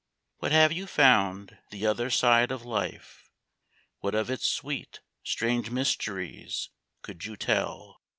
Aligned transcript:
n. 0.01 0.37
What 0.39 0.51
have 0.51 0.71
you 0.71 0.87
found 0.87 1.59
the 1.69 1.85
other 1.85 2.09
side 2.09 2.49
of 2.51 2.65
life? 2.65 3.29
What 3.99 4.15
of 4.15 4.31
its 4.31 4.49
sweet, 4.49 5.01
strange 5.23 5.69
mysteries 5.69 6.69
could 7.03 7.23
you 7.25 7.37
teU? 7.37 7.93